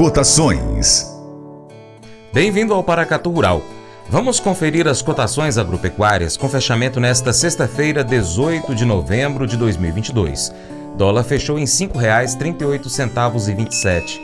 Cotações. 0.00 1.04
Bem-vindo 2.32 2.72
ao 2.72 2.82
Paracatu 2.82 3.28
Rural. 3.28 3.60
Vamos 4.08 4.40
conferir 4.40 4.88
as 4.88 5.02
cotações 5.02 5.58
agropecuárias 5.58 6.38
com 6.38 6.48
fechamento 6.48 6.98
nesta 6.98 7.34
sexta-feira, 7.34 8.02
18 8.02 8.74
de 8.74 8.86
novembro 8.86 9.46
de 9.46 9.58
2022. 9.58 10.54
Dólar 10.96 11.22
fechou 11.22 11.58
em 11.58 11.66
R$ 11.66 11.66
5,38,27. 11.66 14.22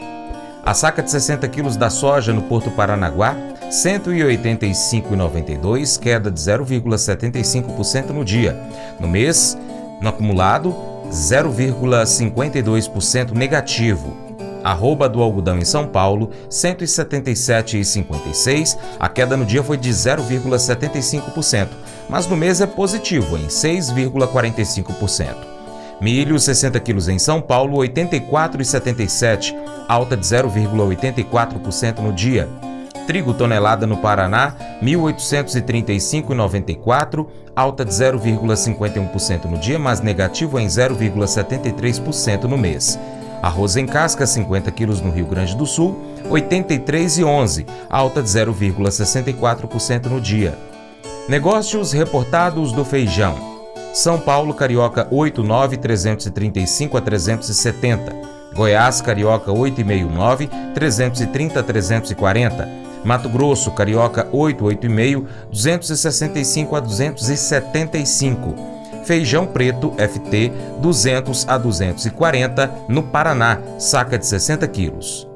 A 0.65 0.73
saca 0.73 1.03
de 1.03 1.11
60 1.11 1.47
quilos 1.49 1.77
da 1.77 1.91
soja 1.91 2.33
no 2.33 2.41
Porto 2.41 2.71
Paranaguá, 2.71 3.33
R$ 3.33 3.69
185,92, 3.69 6.01
queda 6.01 6.31
de 6.31 6.41
0,75% 6.41 8.13
no 8.13 8.25
dia. 8.25 8.59
No 8.99 9.07
mês, 9.07 9.59
no 10.01 10.09
acumulado, 10.09 10.75
0,52% 11.11 13.33
negativo. 13.33 14.26
Arroba 14.67 15.09
do 15.09 15.23
algodão 15.23 15.59
em 15.59 15.65
São 15.65 15.87
Paulo, 15.87 16.31
177,56. 16.51 18.77
A 18.99 19.09
queda 19.09 19.37
no 19.37 19.45
dia 19.45 19.63
foi 19.63 19.77
de 19.77 19.91
0,75%, 19.91 21.69
mas 22.09 22.27
no 22.27 22.37
mês 22.37 22.61
é 22.61 22.67
positivo, 22.67 23.39
em 23.39 23.47
6,45%. 23.47 25.37
Milho, 26.01 26.37
60 26.37 26.81
quilos 26.81 27.09
em 27.09 27.17
São 27.17 27.41
Paulo, 27.41 27.79
84,77, 27.79 29.55
alta 29.87 30.17
de 30.17 30.27
0,84% 30.27 32.01
no 32.01 32.13
dia. 32.13 32.49
Trigo 33.07 33.35
tonelada 33.35 33.87
no 33.87 33.99
Paraná, 33.99 34.57
1.835,94, 34.83 37.25
alta 37.55 37.85
de 37.85 37.93
0,51% 37.93 39.45
no 39.45 39.59
dia, 39.59 39.79
mas 39.79 40.01
negativo 40.01 40.59
em 40.59 40.67
0,73% 40.67 42.47
no 42.47 42.59
mês. 42.59 42.99
Arroz 43.47 43.77
em 43.77 43.87
casca, 43.87 44.27
50 44.27 44.73
quilos 44.73 45.01
no 45.01 45.13
Rio 45.13 45.25
Grande 45.25 45.57
do 45.57 45.67
Sul, 45.67 45.97
83,11, 46.29 47.65
alta 47.89 48.21
de 48.21 48.29
0,64% 48.29 50.07
no 50.07 50.21
dia. 50.21 50.59
Negócios 51.29 51.93
reportados 51.93 52.73
do 52.73 52.85
feijão. 52.85 53.37
São 53.95 54.19
Paulo, 54.19 54.53
Carioca 54.53 55.07
89, 55.13 55.77
335 55.77 56.97
a 56.97 57.01
370. 57.01 58.17
Goiás, 58.53 59.01
Carioca 59.01 59.53
8,59, 59.53 60.73
330 60.75 61.61
a 61.61 61.63
340. 61.63 62.69
Mato 63.05 63.29
Grosso, 63.29 63.71
Carioca 63.71 64.27
885, 64.33 65.29
265 65.53 66.75
a 66.75 66.81
275 66.81 68.76
feijão 69.07 69.47
preto 69.47 69.93
FT 69.93 70.53
200 70.81 71.49
a 71.49 71.57
240 71.57 72.71
no 72.89 73.05
Paraná, 73.05 73.61
saca 73.79 74.19
de 74.19 74.27
60 74.27 74.67
quilos. 74.69 75.29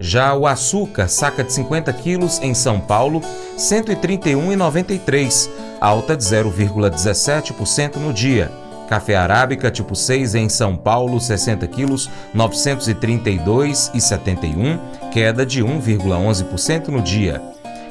Já 0.00 0.34
o 0.34 0.48
açúcar, 0.48 1.08
saca 1.08 1.44
de 1.44 1.52
50 1.52 1.92
quilos 1.92 2.40
em 2.42 2.54
São 2.54 2.80
Paulo, 2.80 3.20
131,93, 3.56 5.48
alta 5.80 6.16
de 6.16 6.24
0,17% 6.24 7.96
no 7.96 8.12
dia. 8.12 8.50
Café 8.88 9.14
arábica 9.14 9.70
tipo 9.70 9.94
6 9.94 10.34
em 10.34 10.48
São 10.48 10.76
Paulo, 10.76 11.20
60 11.20 11.64
quilos, 11.68 12.10
932,71, 12.34 14.80
queda 15.12 15.46
de 15.46 15.62
1,11% 15.62 16.88
no 16.88 17.00
dia. 17.00 17.40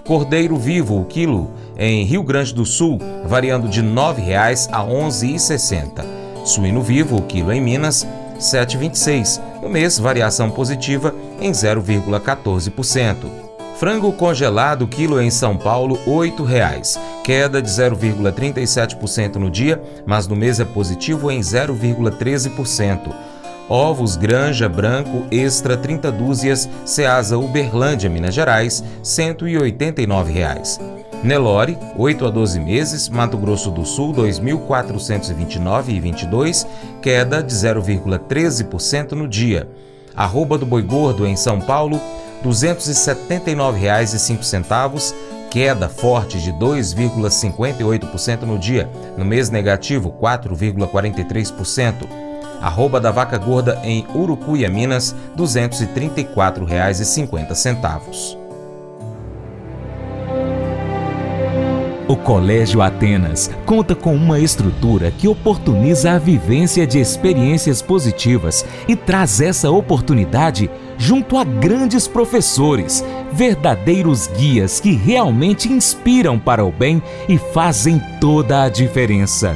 Cordeiro 0.06 0.58
vivo, 0.58 1.00
o 1.00 1.06
quilo, 1.06 1.52
em 1.78 2.04
Rio 2.04 2.24
Grande 2.24 2.54
do 2.54 2.66
Sul, 2.66 3.00
variando 3.26 3.70
de 3.70 3.82
R$ 3.82 3.88
9,00 3.88 4.70
a 4.72 4.82
R$ 4.82 4.92
11,60. 4.92 6.04
Suíno 6.44 6.82
vivo, 6.82 7.18
o 7.18 7.22
quilo 7.22 7.52
em 7.52 7.62
Minas, 7.62 8.04
R$ 8.04 8.40
7,26. 8.40 9.40
No 9.62 9.70
mês, 9.70 10.00
variação 10.00 10.50
positiva 10.50 11.14
em 11.40 11.52
0,14%. 11.52 13.16
Frango 13.78 14.12
congelado, 14.12 14.88
quilo 14.88 15.20
em 15.20 15.30
São 15.30 15.56
Paulo, 15.56 15.96
R$ 16.06 16.30
8,00. 16.30 17.00
Queda 17.24 17.62
de 17.62 17.70
0,37% 17.70 19.36
no 19.36 19.50
dia, 19.50 19.82
mas 20.06 20.28
no 20.28 20.36
mês 20.36 20.60
é 20.60 20.66
positivo 20.66 21.32
em 21.32 21.40
0,13%. 21.40 23.14
Ovos 23.72 24.18
Granja 24.18 24.68
Branco 24.68 25.24
Extra 25.32 25.78
30 25.78 26.12
dúzias, 26.12 26.68
Ceasa 26.84 27.38
Uberlândia, 27.38 28.10
Minas 28.10 28.34
Gerais, 28.34 28.84
189 29.02 30.34
reais. 30.34 30.78
Nelore, 31.24 31.78
8 31.96 32.26
a 32.26 32.30
12 32.30 32.60
meses, 32.60 33.08
Mato 33.08 33.38
Grosso 33.38 33.72
do 33.72 33.86
Sul, 33.86 34.14
2.429,22, 34.14 36.68
queda 37.02 37.42
de 37.42 37.56
0,13% 37.56 39.14
no 39.14 39.26
dia. 39.26 39.70
Arroba 40.14 40.58
do 40.58 40.66
Boi 40.66 40.82
Gordo, 40.82 41.26
em 41.26 41.38
São 41.38 41.62
Paulo, 41.62 41.96
R$ 42.44 42.50
279,05, 42.50 45.14
queda 45.50 45.88
forte 45.88 46.42
de 46.42 46.52
2,58% 46.52 48.42
no 48.42 48.60
dia. 48.60 48.90
No 49.18 49.24
mês 49.24 49.50
negativo, 49.50 50.14
4,43%. 50.22 52.31
Arroba 52.62 53.00
da 53.00 53.12
vaca 53.12 53.38
gorda 53.38 53.80
em 53.84 54.06
Urucuia, 54.14 54.70
Minas, 54.70 55.16
R$ 55.36 55.44
234,50. 55.44 58.42
O 62.12 62.18
Colégio 62.18 62.82
Atenas 62.82 63.50
conta 63.66 63.96
com 63.96 64.14
uma 64.14 64.38
estrutura 64.38 65.12
que 65.12 65.30
oportuniza 65.30 66.12
a 66.12 66.20
vivência 66.20 66.86
de 66.86 67.00
experiências 67.00 67.82
positivas 67.82 68.66
e 68.86 68.98
traz 68.98 69.40
essa 69.40 69.72
oportunidade 69.72 70.70
junto 70.98 71.38
a 71.38 71.46
grandes 71.46 72.10
professores, 72.10 73.02
verdadeiros 73.32 74.28
guias 74.28 74.82
que 74.82 74.92
realmente 74.92 75.72
inspiram 75.72 76.38
para 76.38 76.66
o 76.66 76.72
bem 76.72 77.02
e 77.30 77.38
fazem 77.38 78.02
toda 78.20 78.64
a 78.64 78.70
diferença. 78.70 79.56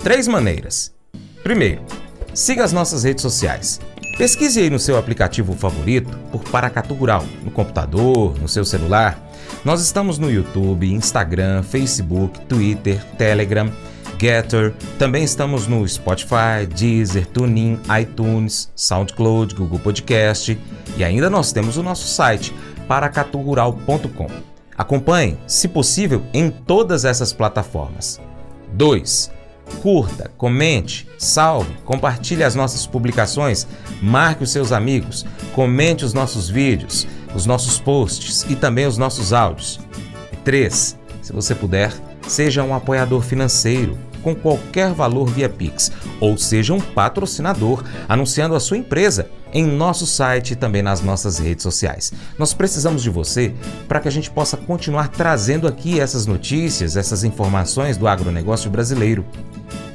Três 0.00 0.28
maneiras. 0.28 0.92
Primeiro, 1.42 1.82
siga 2.34 2.64
as 2.64 2.72
nossas 2.72 3.04
redes 3.04 3.22
sociais. 3.22 3.80
Pesquise 4.18 4.60
aí 4.60 4.70
no 4.70 4.78
seu 4.78 4.98
aplicativo 4.98 5.54
favorito 5.54 6.16
por 6.30 6.44
Paracatu 6.44 6.94
Rural, 6.94 7.24
no 7.42 7.50
computador, 7.50 8.38
no 8.38 8.46
seu 8.46 8.64
celular. 8.64 9.18
Nós 9.64 9.80
estamos 9.82 10.18
no 10.18 10.30
YouTube, 10.30 10.92
Instagram, 10.92 11.62
Facebook, 11.62 12.38
Twitter, 12.46 13.02
Telegram, 13.16 13.72
Getter. 14.20 14.74
Também 14.98 15.24
estamos 15.24 15.66
no 15.66 15.86
Spotify, 15.88 16.66
Deezer, 16.68 17.26
TuneIn, 17.26 17.80
iTunes, 18.00 18.70
SoundCloud, 18.76 19.54
Google 19.54 19.80
Podcast 19.80 20.58
e 20.96 21.02
ainda 21.02 21.28
nós 21.28 21.52
temos 21.52 21.76
o 21.76 21.82
nosso 21.82 22.06
site 22.06 22.54
paracaturural.com. 22.86 24.28
Acompanhe, 24.76 25.38
se 25.46 25.68
possível, 25.68 26.22
em 26.32 26.50
todas 26.50 27.04
essas 27.04 27.32
plataformas. 27.32 28.20
2. 28.72 29.41
Curta, 29.80 30.30
comente, 30.36 31.08
salve, 31.18 31.72
compartilhe 31.84 32.44
as 32.44 32.54
nossas 32.54 32.86
publicações, 32.86 33.66
marque 34.00 34.44
os 34.44 34.50
seus 34.50 34.70
amigos, 34.70 35.24
comente 35.54 36.04
os 36.04 36.14
nossos 36.14 36.48
vídeos, 36.48 37.06
os 37.34 37.46
nossos 37.46 37.78
posts 37.78 38.44
e 38.48 38.54
também 38.54 38.86
os 38.86 38.98
nossos 38.98 39.32
áudios. 39.32 39.80
3. 40.44 40.98
Se 41.22 41.32
você 41.32 41.54
puder, 41.54 41.92
seja 42.26 42.62
um 42.62 42.74
apoiador 42.74 43.22
financeiro 43.22 43.98
com 44.22 44.34
qualquer 44.34 44.92
valor 44.92 45.28
via 45.28 45.48
Pix, 45.48 45.90
ou 46.20 46.38
seja 46.38 46.72
um 46.72 46.80
patrocinador 46.80 47.84
anunciando 48.08 48.54
a 48.54 48.60
sua 48.60 48.78
empresa 48.78 49.28
em 49.52 49.66
nosso 49.66 50.06
site 50.06 50.52
e 50.52 50.56
também 50.56 50.82
nas 50.82 51.02
nossas 51.02 51.38
redes 51.38 51.62
sociais. 51.62 52.12
Nós 52.38 52.54
precisamos 52.54 53.02
de 53.02 53.10
você 53.10 53.54
para 53.86 54.00
que 54.00 54.08
a 54.08 54.12
gente 54.12 54.30
possa 54.30 54.56
continuar 54.56 55.08
trazendo 55.08 55.68
aqui 55.68 56.00
essas 56.00 56.26
notícias, 56.26 56.96
essas 56.96 57.22
informações 57.22 57.96
do 57.96 58.08
agronegócio 58.08 58.70
brasileiro. 58.70 59.24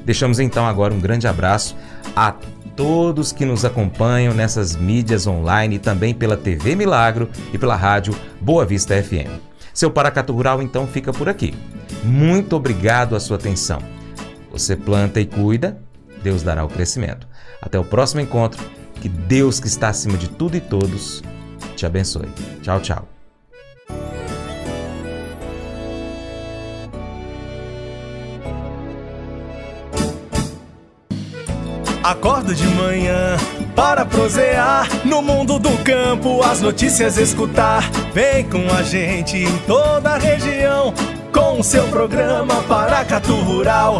Deixamos 0.05 0.39
então 0.39 0.65
agora 0.65 0.93
um 0.93 0.99
grande 0.99 1.27
abraço 1.27 1.75
a 2.15 2.33
todos 2.75 3.31
que 3.31 3.43
nos 3.43 3.65
acompanham 3.65 4.33
nessas 4.33 4.75
mídias 4.75 5.25
online 5.25 5.75
e 5.75 5.79
também 5.79 6.13
pela 6.13 6.37
TV 6.37 6.75
Milagro 6.75 7.27
e 7.51 7.57
pela 7.57 7.75
rádio 7.75 8.15
Boa 8.39 8.63
Vista 8.63 9.01
FM. 9.01 9.41
Seu 9.73 9.89
Paracato 9.89 10.31
Rural 10.31 10.61
então 10.61 10.87
fica 10.87 11.11
por 11.11 11.27
aqui. 11.27 11.53
Muito 12.03 12.55
obrigado 12.55 13.15
a 13.15 13.19
sua 13.19 13.37
atenção. 13.37 13.96
Você 14.57 14.75
planta 14.75 15.21
e 15.21 15.25
cuida, 15.25 15.77
Deus 16.23 16.41
dará 16.41 16.65
o 16.65 16.67
crescimento. 16.67 17.27
Até 17.61 17.77
o 17.77 17.83
próximo 17.85 18.21
encontro. 18.21 18.59
Que 18.99 19.07
Deus, 19.07 19.59
que 19.59 19.67
está 19.67 19.89
acima 19.89 20.17
de 20.17 20.27
tudo 20.27 20.57
e 20.57 20.59
todos, 20.59 21.21
te 21.75 21.85
abençoe. 21.85 22.27
Tchau, 22.63 22.81
tchau. 22.81 23.07
Acordo 32.03 32.55
de 32.55 32.65
manhã 32.69 33.37
para 33.75 34.05
prosear 34.05 34.87
no 35.05 35.21
mundo 35.21 35.59
do 35.59 35.77
campo, 35.83 36.41
as 36.41 36.61
notícias 36.61 37.17
escutar. 37.17 37.87
Vem 38.11 38.49
com 38.49 38.65
a 38.73 38.81
gente 38.81 39.37
em 39.37 39.57
toda 39.67 40.15
a 40.15 40.17
região 40.17 40.91
com 41.31 41.59
o 41.59 41.63
seu 41.63 41.87
programa 41.89 42.63
Paracatu 42.63 43.35
Rural. 43.35 43.99